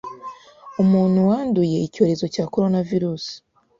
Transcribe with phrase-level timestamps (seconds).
[0.83, 3.23] umuntu wanduye Icyorezo cya Coronavirus